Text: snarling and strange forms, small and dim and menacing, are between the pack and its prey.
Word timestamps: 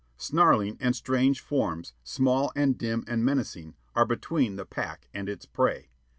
snarling 0.17 0.77
and 0.79 0.95
strange 0.95 1.39
forms, 1.39 1.93
small 2.03 2.51
and 2.55 2.75
dim 2.75 3.03
and 3.07 3.23
menacing, 3.23 3.75
are 3.93 4.03
between 4.03 4.55
the 4.55 4.65
pack 4.65 5.07
and 5.13 5.29
its 5.29 5.45
prey. 5.45 5.89